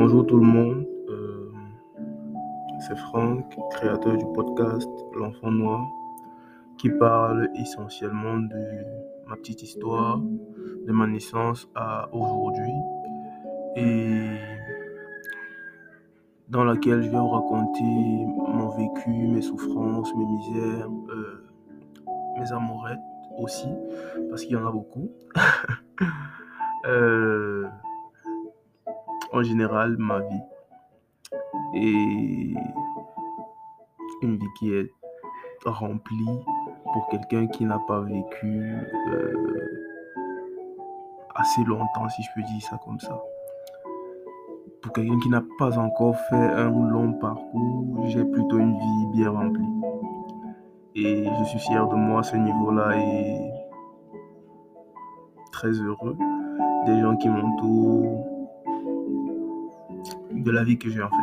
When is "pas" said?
37.86-38.00, 45.58-45.78